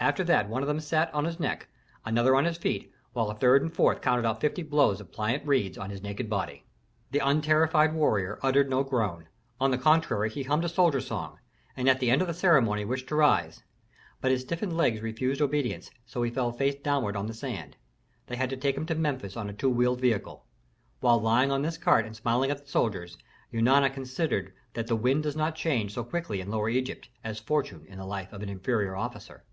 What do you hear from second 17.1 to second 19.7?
on the sand; they had to take him to Memphis on a two